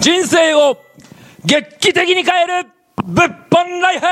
[0.00, 0.78] 人生を
[1.44, 2.70] 劇的に変える
[3.04, 4.06] 物販ライフ!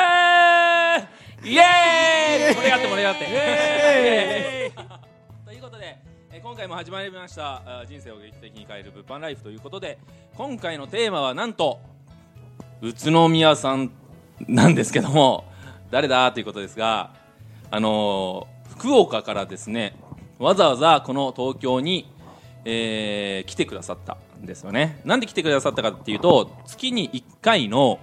[1.48, 2.54] イエーイ!
[2.54, 3.24] 盛り上がって盛り上がって。
[3.24, 5.46] イエーイ！
[5.46, 5.98] ということで、
[6.30, 9.98] えー今回も始まりました人生を劇的に変える物販ライフということで
[10.36, 11.80] 今回のテーマはなんと
[12.82, 13.90] 宇都宮さん
[14.46, 15.46] なんですけども
[15.90, 16.30] 誰だ？
[16.32, 17.14] ということですが
[17.70, 19.96] あのー福岡からですね
[20.38, 22.12] わざわざこの東京に、
[22.66, 25.00] えー来てくださったんですよね。
[25.04, 28.00] なんで来てくださったかっていうと月に1回の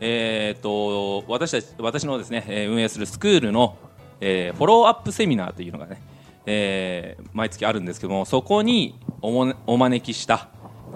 [0.00, 3.76] えー、と私たち私のですね、運営するスクールの、
[4.20, 6.02] えーフォローアップセミナーというのがね、
[6.46, 10.48] えー毎月あるんですけどもそこにおもお招きした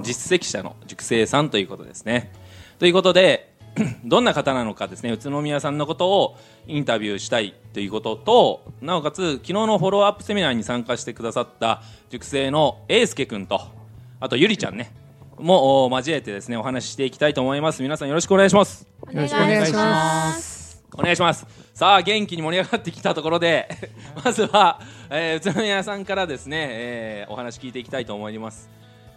[0.03, 2.33] 実績者の塾生さんということですね。
[2.79, 3.55] ということで
[4.05, 6.37] どんな方なのかですね宇都宮さんのことを
[6.67, 13.78] インタビューしたいということとなおかつ昨日のフォローアップセミナーに参加してくださった塾生の英介君と
[14.21, 14.93] あとゆりちゃんね。
[15.39, 17.83] もお交えてですねお話ししていきたいと思います。
[17.83, 18.87] 皆さんよろしくお願いします。
[19.13, 20.83] よろしくお願いします。
[20.95, 21.47] お願いします。
[21.75, 23.69] さあ元気に盛り上がってきたところで
[24.25, 28.69] まずは、えー宇都宮さんからですね、えーお話聞いていきたいと思います。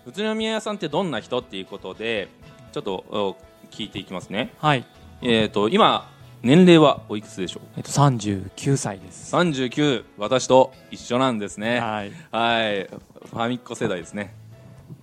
[0.06, 2.28] 宇都宮さんってどんな人っていうことで
[2.72, 3.36] ちょっとお
[3.72, 4.54] 聞いていきますね。
[4.60, 4.86] はい。
[5.24, 6.08] えっ、と今
[6.44, 7.68] 年齢はおいくつでしょう？
[7.78, 9.36] えっと三十九歳です。
[9.36, 11.80] 39私と一緒なんですね。
[11.80, 12.12] はい。
[12.32, 12.90] はい。
[13.30, 14.36] ファミッコ世代ですね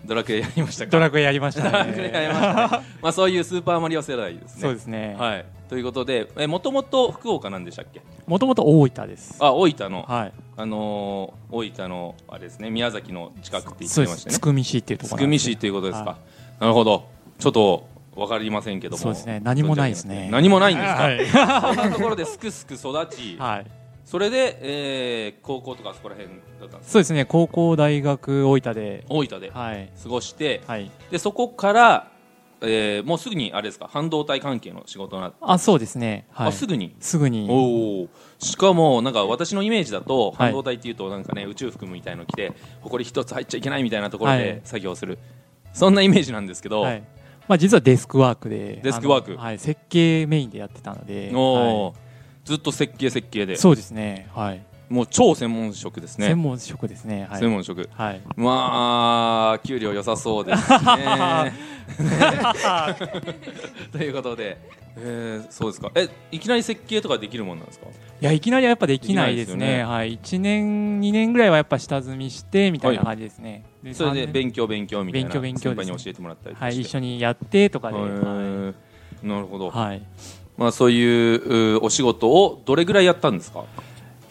[0.04, 0.90] ドラクエやりましたか？
[0.90, 2.28] ドラクエやりましたドラクエやりね。
[2.28, 5.16] ましたねまあそういうスーパーマリオ世代ですねそうですね。
[5.18, 8.00] はいということでえもともと福岡なんでしたっけ？
[8.26, 9.36] もともと大分です。
[9.38, 10.32] あ大分の、はい。
[10.56, 13.94] あのー大分のあれですね宮崎の近くって言っ。
[13.94, 15.38] てましたねつくみ市っていうとこつくみ。
[15.38, 16.18] 市ということですか、は
[16.60, 17.08] なるほど
[17.38, 17.86] ちょっと
[18.16, 21.74] わかりませんけどもそうですね何もないですね何もないんですか、はい。
[21.74, 23.66] そんなところですくすく育ち、はい。
[24.10, 27.26] それで、えー高校とかそこら辺だったんですそうですね。
[27.26, 29.04] 高校大学大分で。
[29.10, 29.92] 大分ではい。
[30.02, 30.90] 過ごして、はい。
[31.10, 32.10] でそこから、
[32.62, 33.86] えーもうすぐにあれですか？
[33.86, 36.26] 半導体関係の仕事になって、あ、そうですね。
[36.30, 36.48] はい。
[36.48, 36.96] あすぐに？
[37.00, 37.48] すぐに。
[37.50, 38.08] おお
[38.38, 45.18] しかもなんか私のイメージだとはい半導体っていうとなんかね宇宙服みたいの着て埃一つ入っちゃいけないみたいなところはでい作業する、
[45.74, 47.02] そんなイメージなんですけど、はい。
[47.46, 48.80] まあ実はデスクワークで。
[48.82, 49.58] デスクワークはい。
[49.58, 51.30] 設計メインでやってたので。
[51.34, 52.07] おはー
[52.48, 53.52] ずっと設計設計で。
[53.52, 54.26] いそうですね。
[54.34, 54.62] はい。
[54.88, 56.28] もう超専門職ですね。
[56.28, 57.26] 専門職ですね。
[57.30, 57.40] はい。
[57.40, 57.90] 専門職。
[57.92, 58.22] はい。
[58.36, 61.52] まあ給料良さそうですね。
[63.92, 64.56] ということで、
[64.96, 65.92] えーそうですか。
[65.94, 67.86] えいきなり設計とかできるもんなんですか？
[67.86, 67.90] い
[68.24, 69.76] やいきなりはやっぱできないですね。
[69.78, 69.84] ね。
[69.84, 73.64] はい、1年2年ぐらいはやっぱ下積みしてみたいな感じですね。
[73.82, 75.76] でそれで勉強勉強みたいな勉強勉強ね。
[75.76, 76.80] 先輩に教えてもらったりはい。
[76.80, 78.74] 一緒にやってとかで、へはー。
[79.22, 80.02] なるほど、い、はい。
[80.58, 81.02] まあ、そうい
[81.36, 83.64] ううお仕事をどれぐらいやったんですか？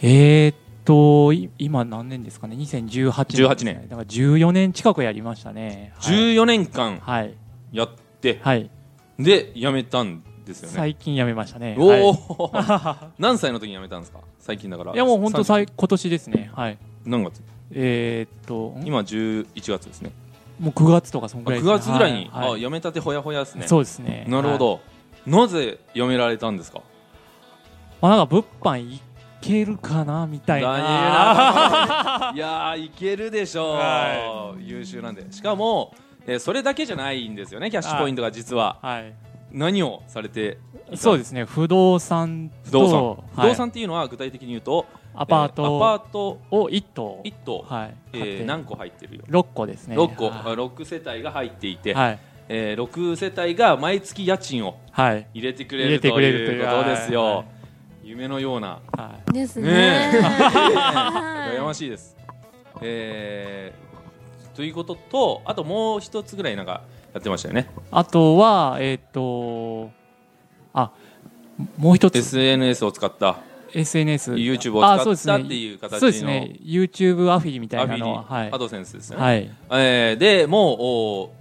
[0.02, 0.56] えー、っ
[0.86, 3.12] とい今何年ですかね？2018年、
[3.48, 3.88] 18年。
[3.90, 5.94] だから14年近くやりましたね。
[5.98, 6.16] はい。
[6.16, 7.34] 14年間はい。
[7.72, 7.90] やっ
[8.22, 8.70] て、はい。
[9.18, 10.76] で辞めたんですよね？
[10.76, 11.76] 最近辞めましたね。
[11.80, 12.02] おはい。
[12.04, 12.52] お、
[13.18, 14.20] 何歳の時に辞めたんですか？
[14.40, 14.94] 最近だから。
[14.94, 16.52] いやもう本当30さい今年ですね。
[16.54, 16.78] はい。
[17.06, 17.42] 何月？
[17.72, 18.78] えー、っと。
[18.86, 20.12] 今11月ですね。
[20.60, 22.60] もう9月とかそんあぐらい9月ぐらいに、はいはい。
[22.60, 23.68] あ辞めたてほやほやですね。
[23.68, 24.26] そうですね。
[24.28, 24.80] なるほど、
[25.28, 26.82] なぜ辞められたんですか？
[28.02, 29.02] まあ、なんか物販い
[29.42, 32.32] けるかなみたいな。
[32.34, 35.32] いやーいけるでしょう、は優秀なんで。
[35.32, 35.94] しかも、
[36.26, 38.78] えーそれだけじゃないんですよねキャッシュポイントが実は。
[38.82, 39.14] はい。
[39.52, 40.58] 何をされて
[40.96, 41.46] そうですね。
[41.46, 43.18] 不動産と不動産、はい。
[43.36, 44.86] 不動産っていうのは具体的に言うと
[45.16, 46.58] アパーえーアパトート。
[46.64, 47.96] を一棟、1棟、はい。
[48.14, 49.96] えー何個入ってるよ？6個ですね。
[49.98, 50.34] 6個、はい。
[50.34, 52.20] あ6世帯が入っていて、はい。
[52.50, 55.28] えー6世帯が毎月家賃をはい。
[55.34, 57.46] 入れてくれるとてくれるといういうことですよ、はい
[58.04, 59.34] 夢のようなはい。
[59.34, 60.22] ですねね。
[61.58, 62.16] 羨ましいです、
[62.82, 66.82] えーということとあともう一つぐらいなんか
[67.14, 69.92] やってましたよねあとは、えっ、と、
[70.74, 70.92] あ、
[71.78, 73.38] もう一つ、SNS を使った
[73.74, 74.34] SNS。
[74.34, 76.56] YouTube あを使ったっていう形のそうですね。
[76.64, 78.24] YouTube アフィリみたアフィリ、いなのは。
[78.24, 78.58] はいア。
[78.58, 79.52] ドセンスですよね、はい。
[79.72, 81.32] えーでもうお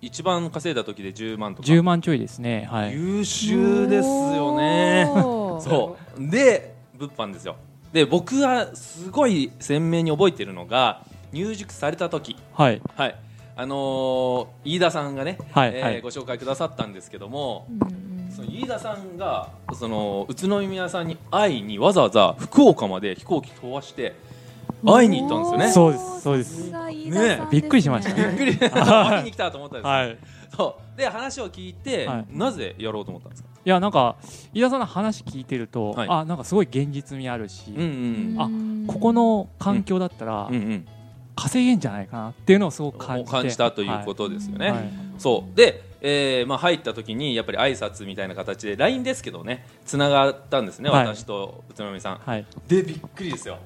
[0.00, 1.68] 一番稼いだ時で10万とか。
[1.68, 2.68] 10万ちょいですね。
[2.70, 2.92] はい。
[2.92, 5.06] 優秀ですよね。
[5.14, 6.30] そう。
[6.30, 7.56] で物販ですよ。
[7.92, 11.02] で僕はすごい鮮明に覚えてるのが
[11.32, 12.36] 入塾された時。
[12.54, 12.80] はい。
[12.96, 13.16] はい。
[13.56, 15.94] あのー飯田さんがね、はいはい。
[15.96, 18.32] えーご紹介くださったんですけども、うん。
[18.32, 24.14] その飯田さんがその宇都宮さんに会いにわざわざ福岡まで飛行機飛ばして
[24.84, 25.72] 会いに行ったんですよね。
[25.72, 26.70] そうですそうです。
[26.70, 27.42] ね。
[27.50, 28.14] びっくりしました。
[28.14, 28.56] びっくり。
[28.58, 30.18] 会いに来たと思ったんですよ、はい。
[30.56, 30.98] そう。
[30.98, 32.26] で話を聞いて、はい。
[32.30, 33.48] なぜやろうと思ったんですか？
[33.64, 34.16] いや、なんか、
[34.54, 36.08] 飯田さんの話聞いてると、はい。
[36.08, 37.74] あ、なんかすごい現実味あるし、
[38.38, 38.48] あ
[38.86, 40.50] ここの環境だったら、
[41.36, 43.30] 稼げんじゃないかなっていうのをすごく感じて。
[43.30, 44.90] 感じたということですよね、はい。
[45.18, 45.56] そう。
[45.56, 51.06] でえーまあ、入った時にやっぱり挨拶みたいな形で LINE ですけどねつながったんですね、はい。
[51.08, 52.46] 私と宇都宮さん、はい。
[52.66, 53.58] でびっくりですよ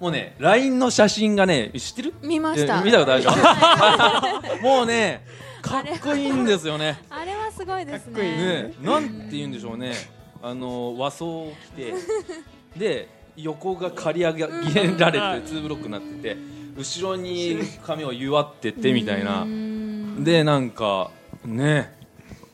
[0.00, 2.14] もうね LINE の写真がね知ってる？
[2.22, 2.80] 見ました。
[2.80, 5.24] え見たことあるでしょもうね
[5.60, 6.98] かっこいいんですよね。
[7.10, 8.36] あれはすごいですかっこいいね。
[8.36, 9.92] ねなんて言うんでしょうね。
[10.40, 11.94] あの和装を着て
[12.78, 16.36] で横が刈り上げられてツーブロックになってて
[16.76, 19.42] 後ろに髪を結わっててみたいな。
[19.42, 20.22] うん。
[20.22, 21.10] でなんか
[21.44, 21.92] ね。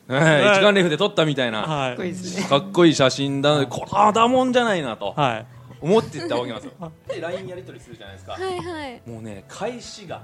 [0.09, 1.63] ね一眼レフで撮ったみたいな。
[1.63, 2.45] はい。
[2.49, 5.13] かっこいい写真だこれはだもんじゃないなと。
[5.13, 5.54] はい
[5.85, 6.93] 思ってたわけなんですよ。
[7.09, 8.33] で LINE やり取りするじゃないですか。
[8.33, 9.03] はいはい。
[9.07, 10.23] もうね返しが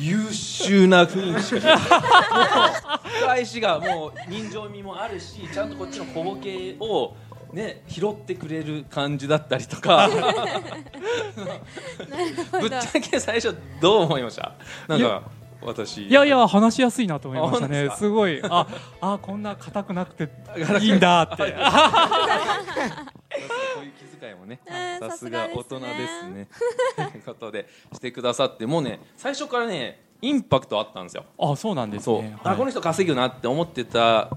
[0.00, 7.16] 優秀な雰囲気しか返し がもう人情味もあるしちゃんとこっちの小ボケを
[7.52, 10.08] ね拾ってくれる感じだったりとか。
[12.60, 14.52] ぶっちゃけ最初どう思いました？
[14.86, 15.22] なんか
[15.62, 16.06] 私。
[16.06, 17.90] いやいや話しやすいなと思いましたね。
[17.96, 18.40] すごい。
[18.44, 18.66] あ
[19.00, 20.28] あこんな硬くなくて
[20.80, 21.54] いいんだって。
[23.76, 26.48] こういう気遣いもねえー さすが大人ですね。
[26.96, 31.24] ということでしてくださってもうね最初からねインパクトあったんですよ。
[31.38, 34.30] あそうなんですそう、ねあこの人稼ぐなって思ってた。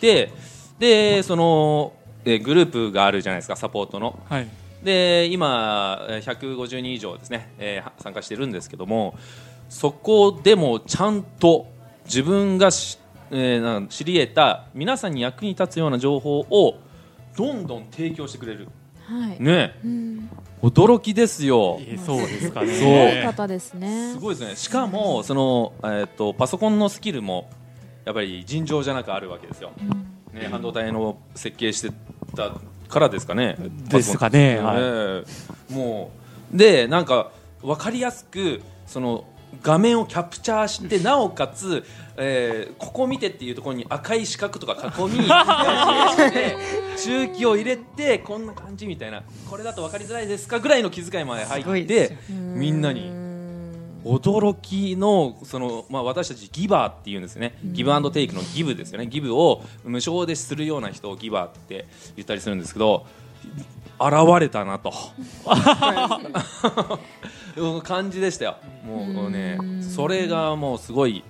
[0.00, 0.32] で
[0.78, 1.92] でその
[2.24, 4.18] えーグループがあるじゃないですかサポートの。
[4.28, 4.48] はい。
[4.82, 9.14] で今えー150人以上ですね、えーは参加してるんですけども
[9.72, 11.66] そこでもちゃんと
[12.04, 12.98] 自分がし、
[13.30, 16.78] えーなん知り得た皆さんに役に立つような情報を
[17.38, 18.68] どんどん提供してくれる。
[19.06, 19.42] はい。
[19.42, 19.74] ね。
[19.82, 20.30] うん。
[20.60, 21.80] 驚きですよ。
[21.80, 22.66] えそうですかね。
[22.68, 24.12] そうすごい方ですね。
[24.12, 24.56] すごいですね。
[24.56, 27.48] しかもその、えー、とパソコンのスキルも
[28.04, 29.70] やっぱり尋常じゃなくあるわけですよ、
[30.34, 31.90] ね、半導体の設計して
[32.36, 32.52] た
[32.90, 33.56] からですかね。
[33.88, 34.60] ですかね。
[34.62, 35.24] パソコン
[35.78, 35.84] ね。
[35.86, 36.10] も
[36.52, 37.32] うでなんか
[37.62, 39.24] 分かりやすくその
[39.60, 41.84] 画面をキャプチャーしてなおかつ、
[42.16, 45.24] えーここ見てっていうところに赤い四角とか囲み
[46.98, 49.22] 中期を入れてこんな感じみたいな。
[49.48, 53.22] これだと分かりづらいですかぐらいの気遣いまで入ってみんなに。
[54.04, 59.06] 驚きのその、まあ、私たちギバーっていうんですね、ギブアンドテイクのギブですよね。
[59.06, 63.06] ギブを無償でするような人をギバーって言ったりするんですけど
[64.00, 64.92] 現れたなと
[67.82, 68.56] 感じでしたよ。
[68.86, 71.22] もうねそれがもうすごい、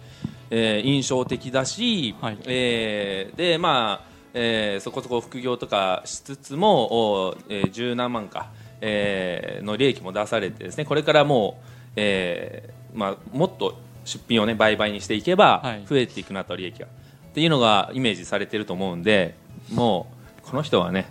[0.50, 2.38] えー印象的だし、はい。
[2.46, 15.84] えーでまあえーそこそこ副業とかしつつもおえー十何万か、えーの利益も出されてですねこれからもう、えーまあ、もっと出品をね倍々にしていけばはい。
[15.86, 16.88] 増えていくなと利益が、っ
[17.34, 19.34] ていうのがイメージされてると思うんで
[19.72, 20.06] も
[20.44, 21.10] うこの人はね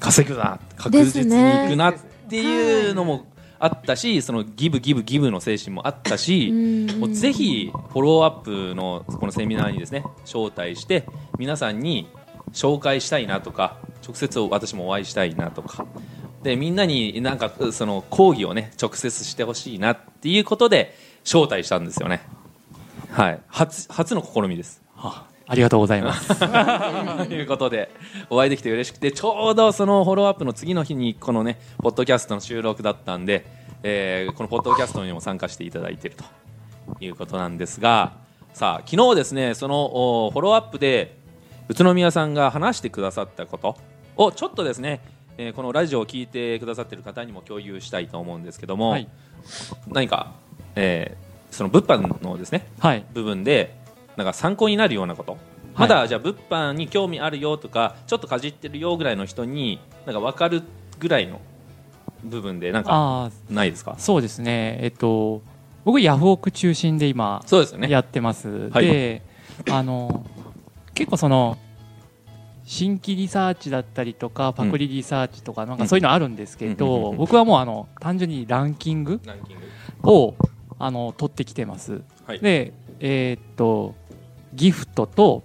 [0.00, 1.94] 稼ぐな確実にいくなっ
[2.28, 3.26] ていうのも
[3.60, 6.54] あったし、そのギブギブギブの精神もあったし、う
[6.96, 11.06] んもうぜひフォローアップのこのセミナーにですね招待して
[11.38, 12.08] 皆さんに
[12.52, 15.86] 紹介したいなとか直接私もお会いしたいなとか。
[16.42, 22.22] でみんなになんかその講義をね直接してほしいなっていうことで招待したんですよね。
[23.10, 23.40] はい。
[23.46, 24.82] 初初の試みです。
[24.96, 26.28] あありがとうございます。
[26.38, 27.90] ということで
[28.30, 33.44] お会いできて嬉しくてちょうどそのフォローアップの次の日にこのねポッドキャストの収録だったんで、
[33.82, 36.24] えーこのポッドキャストにも参加していただいていると
[37.04, 38.12] いうことなんですが
[38.54, 41.16] さあ昨日ですねそのおフォローアップで
[41.68, 43.76] 宇都宮さんが話してくださったこと
[44.16, 45.00] をちょっとですね、
[45.36, 49.08] えーこのラジオを聞いてくださっている方にも共有したいと思うんですけども、はい。
[49.88, 50.32] 何か、
[50.76, 53.04] えーその物販のですねはい。
[53.12, 53.74] 部分で
[54.16, 55.36] なんか参考になるようなこと、
[55.80, 60.62] まだじゃあ物販に興味あるよとかちょっとかじってるよぐらいの人になんか分かる
[60.98, 61.40] ぐらいの
[62.22, 63.96] 部分でなんかないですか？
[63.98, 64.78] そうですね。
[64.82, 65.42] えっと
[65.84, 67.88] 僕ヤフオク中心で今そうですよね。
[67.88, 68.86] やってます、はい。
[68.86, 69.22] で
[69.70, 70.26] あの
[70.94, 71.56] 結構その
[72.64, 77.16] 新規リサーチだったりとかパクリリサーチとかなんかそういうのあるんですけどうん。
[77.16, 79.56] 僕はもうあの単純にランキングランキン
[80.02, 80.10] グ。
[80.10, 80.34] を
[80.78, 82.02] あの取ってきてます。
[82.26, 82.40] はい。
[82.40, 83.94] でえーっと
[84.52, 85.44] ギフトと,、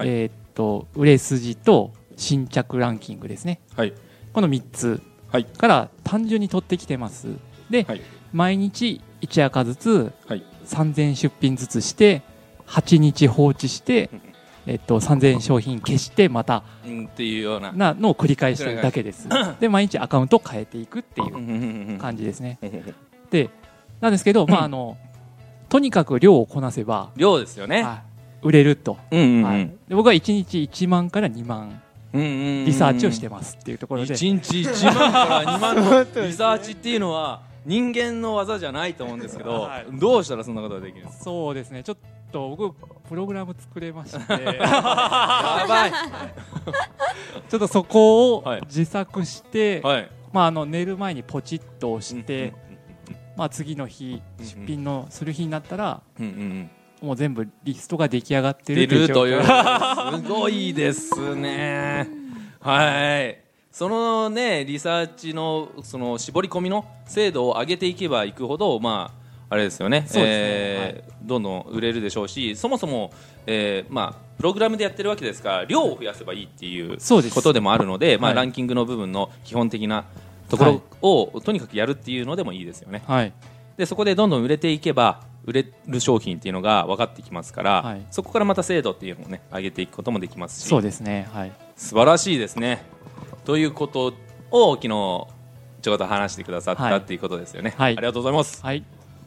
[0.00, 0.08] はい。
[0.08, 3.60] えーっと売れ筋と新着ランキングですね。
[3.76, 3.92] はい。
[4.32, 5.44] この3つはい。
[5.44, 7.28] から単純に取ってきてます。
[7.68, 8.00] で、はい。
[8.32, 10.44] 毎日1赤ずつはい。
[10.66, 12.22] 3000出品ずつして
[12.66, 14.08] 8日放置して、
[14.66, 17.72] えっと、3000商品消してまたうんっていうような。
[17.72, 19.28] なのを繰り返してるだけです。
[19.60, 21.24] で毎日アカウントを変えていくってい
[21.94, 22.58] う感じですね。
[22.62, 22.94] うん。
[23.30, 23.50] で
[24.00, 24.96] なんですけど、まあ、あの
[25.68, 27.82] とにかく量をこなせば、量ですよね。
[27.82, 28.09] はい
[28.42, 29.26] 売れると、はい。
[29.26, 31.82] んで僕は1日1万から2万
[32.12, 39.86] リサーチをしてますっていうところで、1日1万から2万の リサーチっていうのは人間の技じゃないと思うんですけど、はい。
[39.92, 41.82] どうしたらそんなことができるんですかそうですね。
[41.82, 41.96] ちょっ
[42.32, 42.74] と僕
[43.08, 44.32] プログラム作れまして。
[44.32, 45.92] やばい。
[47.48, 48.60] ちょっとそこをはい。
[48.66, 50.10] 自作して、はい。
[50.32, 52.54] まあ、あの寝る前にポチッと押して、うん
[53.36, 54.44] まあ、次の日うん。
[54.46, 56.70] 出品のする日になったらうんうんうん
[57.02, 59.42] もう全部リストが出来上がって出るというるという。
[60.22, 62.08] すごいですね。
[62.60, 63.38] はい。
[63.70, 69.12] そのねリサーチのその絞り込みの精度を上げていけばいくほどま
[69.48, 70.00] ああれですよね。
[70.00, 70.06] ね。
[70.16, 73.12] えーどんどん売れるでしょうしそもそも、
[73.46, 78.36] えーまあ、プログラムでやってるわけですから量を増やせばいいっていうことでもあるのでまあ、はい。
[78.36, 80.06] ランキングの部分の基本的な
[80.48, 83.02] ところを、とにかくやるっていうのでもいいですよね。
[83.06, 83.32] はい。
[83.76, 88.06] でそこでどんどん売れていけば売れる商品っていうのが分かってきますから、はい。
[88.10, 90.68] そこからまた精度っていうのをね上げていくこともできますし。
[90.68, 91.52] そうですねはい。
[91.76, 92.84] 素晴らしいですね。
[93.44, 94.14] ということ
[94.50, 95.26] を昨日ちょ
[95.92, 96.98] こっと話してくださった、はい。
[96.98, 97.96] っていうことですよね、はい。
[97.96, 98.62] ありがとうございます。
[98.62, 98.84] はい。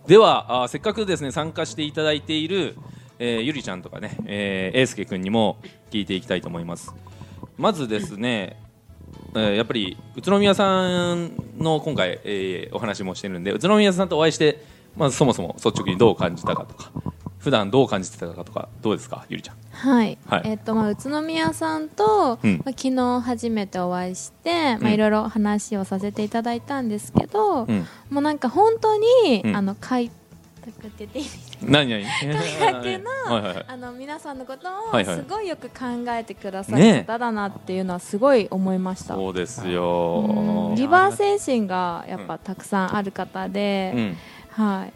[0.07, 2.75] ではあせっかくですね参加していただいている、
[3.19, 5.57] えーゆりちゃんとかね、えー、英介君にも
[5.91, 6.93] 聞いていきたいと思います。
[7.57, 8.59] まずですね、
[9.33, 14.63] えーやっぱり宇都宮さんの今回、えーお話もしてるんで宇都宮さんとお会いして
[14.95, 16.91] まずそもそも率直にどう感じたかとか
[17.39, 19.55] 普段どう感じてたかとかどうですかゆりちゃん？
[19.71, 20.41] はい、はい。
[20.45, 22.61] えっ、とまあ宇都宮さんと、うん。
[22.63, 24.87] まあ、昨日初めてお会いして、まうん。
[24.87, 27.85] あいろいろ話をさせていただいたんですけど、うん。
[28.09, 29.55] もうなんか本当に、うん。
[29.57, 30.09] あの開
[30.63, 31.65] 拓って言っていいですか？
[31.67, 32.05] 何何？
[32.05, 33.65] 開拓のはいはいはい。
[33.67, 39.71] あの皆さんのことをすごいよく考えてくださねる方だなっていうのはすごい思いました、そうですうん。
[39.71, 44.17] よリバー精神がやっぱたくさんある方で、うん
[44.53, 44.93] はい。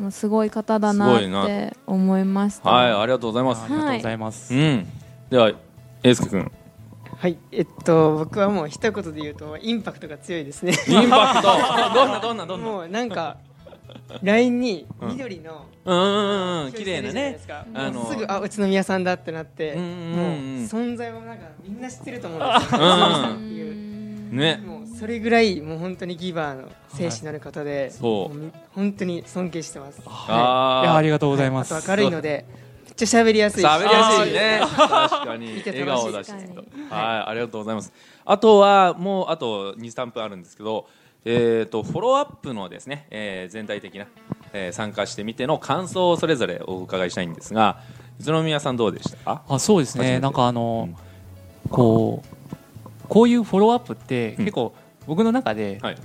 [0.00, 2.70] もうすごい方だなって思いました。
[2.70, 3.64] はいありがとうございます。
[3.64, 4.86] ありがとうございます、うん。
[5.30, 5.52] では
[6.02, 6.52] 英介君。
[7.16, 10.74] はい、えっと、僕はもう一言で言うと、インパクトが強いですね。
[10.86, 11.48] インパクト。
[11.94, 12.66] どんなどんなどんな？
[12.66, 13.38] もうなんか、
[14.22, 17.38] LINE に緑の、うんうんうん綺麗なね。
[17.72, 19.92] あのすぐ、あ、宇都宮さんだってなって、うんうんうん。
[19.92, 23.32] もう存在もなんかみんな知ってると思うんですよ、宇都宮さん。
[23.36, 24.34] っていう。
[24.34, 24.62] ね。
[24.66, 28.34] もうそれぐらい、もう本当にギバーの精神のある方で、そう。
[28.34, 30.00] もみ本当に尊敬してます。
[30.06, 32.44] あいやありががとうございます、あと明るいので、
[32.86, 33.62] めっちゃ喋りやすい。
[33.62, 33.66] し。
[33.66, 34.60] 喋りやすいね。
[34.62, 34.78] 確
[35.26, 35.62] かに。
[35.64, 35.84] 笑楽しい。
[35.86, 36.56] 顔だし確かに
[36.90, 37.30] はい。
[37.30, 37.92] ありがとうございます。
[38.24, 40.86] あとはもうあと2スタンプあるんですけど
[41.28, 44.06] えー、とフォローアップのですね、えー全体的な、
[44.52, 47.80] えー参加してみての感想をそれぞれお伺いしたいんですが
[48.20, 49.16] 宇都宮さんどうでした？
[49.24, 50.20] かあそうですね。
[50.20, 50.88] なんかあの、
[51.70, 54.44] こうこういうフォローアップってうん。
[54.44, 54.72] 結構
[55.06, 55.96] 僕の中ではい。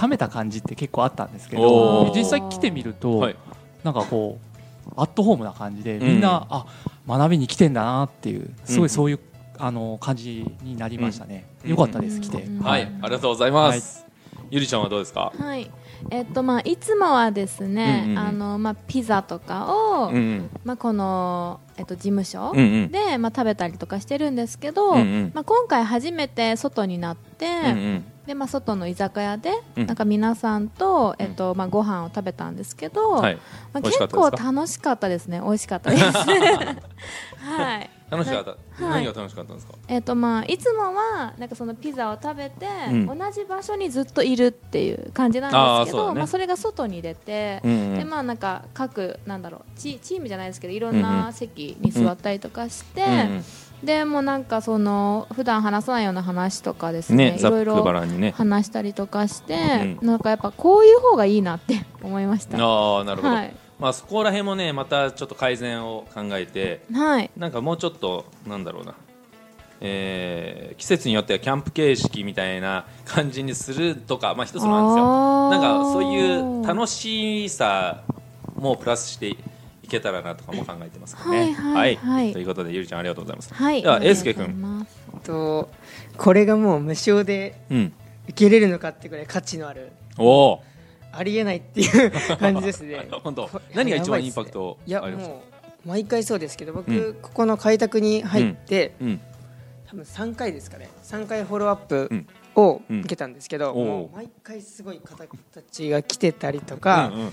[0.00, 3.36] 冷めた感じって結構あったんですけど実際来てみると、はい。
[3.82, 6.06] なんかこうアットホームな感じでうん。
[6.06, 6.66] みんな、あ
[7.06, 8.86] 学びに来てんだなっていうすごうん。
[8.86, 9.20] いそういう、
[9.58, 11.70] あの感じになりましたね、うん。
[11.70, 12.82] よかったです、来て、うんはい。
[12.82, 14.04] ありがとうございます、
[14.50, 15.32] ゆりちゃんはどうですか？
[15.36, 15.70] はい。
[16.10, 18.26] えっとまあ、いつもはですね、うんうんうん。
[18.28, 20.50] あのまあ、ピザとかを、うんうん。
[20.64, 22.90] まあ、この、えっと、事務所うんうん。
[22.90, 25.32] で、まあ、食べたりとかしてるんですけど、うんうん。
[25.34, 28.04] まあ、今回初めて外になって、うんうん。
[28.26, 29.86] でまあ、外の居酒屋で、うん。
[29.86, 33.36] なんか皆さんと、えっとまあ、ご飯を食べたんですけど、はい。
[33.72, 35.40] まあ、結構楽しかったですね。
[35.42, 36.02] 美味しかったです。
[37.40, 38.56] はい楽しかった、は
[39.00, 39.04] い。
[39.04, 39.74] 何が楽しかったんですか？
[39.88, 43.06] えっとまあ、いつもはなんかそのピザを食べて、うん。
[43.06, 47.98] 同じ場所にずっといるっていう感じなんですけどそねまあ、それが外に出て、うんうん。
[47.98, 53.44] でまあなんか各なんだろうチチームじゃないですけどいろんなん席に座ったりとかして、うんうん。
[53.84, 57.84] でもうなんかその普段話さないような話とかですねねいろいろ
[58.32, 62.56] 話したりとかして、うなんかやっぱこういう方がいいなって思いました。
[62.56, 67.30] ああなるほど、はいまあそこら辺もねまたちょっと改善を考えてはい。
[67.36, 68.94] なんかもうちょっとなんだろうな、
[69.80, 75.50] えー季節によってはキャンプ形式みたいな感じにするとかまあ一つの案ですよ。
[75.50, 78.02] なんかそういう楽しさ
[78.56, 79.36] もプラスしてい
[79.88, 81.38] けたらなとかも考えてますからね。
[81.38, 82.32] はいはいはい。
[82.32, 83.52] ということでゆりちゃんありがとうございます。
[83.54, 83.82] はい。
[83.82, 84.86] では英介君。
[85.22, 85.70] と、
[86.16, 87.92] これがもう無償でうん。
[88.26, 90.62] 受けれるのかってぐらい価値のある、おお
[91.16, 93.06] ありえないっていう感じですね。
[93.22, 93.48] 本当。
[93.48, 95.42] こ何が一番インパクトいやありましたも
[95.84, 97.14] う毎回そうですけど僕、うん。
[97.14, 99.20] ここの開拓に入って、うん。
[99.86, 100.88] 多分3回ですかね。
[101.02, 102.26] 3回フォローアップうん。
[102.56, 103.00] をうん。
[103.00, 103.84] 受けたんですけど、おう。
[103.84, 107.32] もう毎回すごい方たちが来てたりとかうんうん。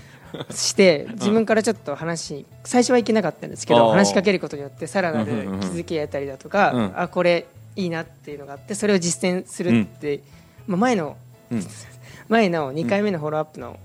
[0.54, 6.92] して、自分からちょっと話最初はいけなかったんですけど話しかけることによってさらなるうんうんうん気づきやったりだとか、うん。
[7.00, 7.46] あこれ
[7.76, 10.20] いいなっていうのがあってそれを実践するって、
[10.66, 11.16] まあ、前の
[11.50, 11.62] うん
[12.32, 13.78] 前の2回目のフォローアップの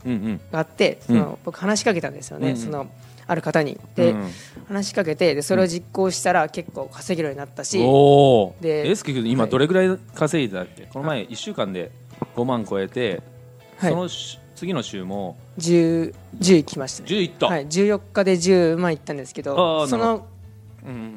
[0.51, 1.15] があって、うん。
[1.17, 2.87] その僕話しかけたんですよね、その
[3.27, 3.79] ある方に。
[3.95, 4.31] で、うん
[4.67, 9.51] 話しかけてでそれを実行したら結構稼げるようになったし、でエースケ君今はい。
[9.51, 11.91] どれぐらい稼いでたっけ、この前1週間で
[12.35, 13.21] 5万超えて、
[13.77, 13.91] はい。
[13.91, 17.09] そのし次の週も10 10来ましたね。
[17.09, 19.55] 10いった、はい、14日で10万いったんですけあど。
[19.83, 20.21] ーそのうん、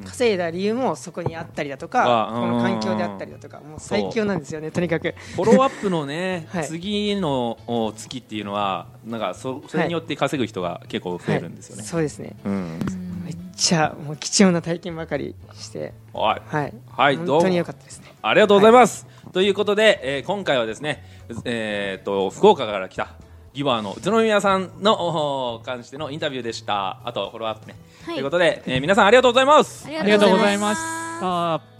[0.05, 5.13] 稼いだ理由もそこにあったりだとあかーこの環境であったりだとかもう最強なんですよねとにかく。
[5.35, 6.67] フォローアップのね、 はい。
[6.67, 11.87] 次のお月っていうのはなんかそそれによって稼ぐ人が結構増えるんですよね、はい。
[11.87, 12.35] そうですね。
[12.45, 12.79] うん。
[13.23, 15.93] めっちゃもう貴重な体験ばかりして。
[16.13, 16.41] はい。
[16.45, 18.13] はい、はい本当に良かったですね。
[18.21, 21.03] ありがとうございます、ということで、えー今回はですね、
[21.45, 23.15] えー、と福岡から来た
[23.53, 26.99] ギバーの宇都宮さんのお関してのインタビューでした。
[27.03, 28.15] あとフォローアップね、はい。
[28.15, 29.87] ということで、えー皆さんありがとうございます。
[29.87, 30.81] あありがとうございまし
[31.19, 31.70] た。